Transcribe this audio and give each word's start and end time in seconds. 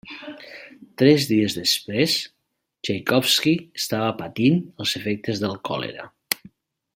Tres 1.01 1.25
dies 1.31 1.57
després, 1.57 2.15
Txaikovski 2.87 3.53
estava 3.83 4.09
patint 4.23 4.59
els 4.85 4.97
efectes 5.03 5.43
del 5.45 5.55
còlera. 5.71 6.09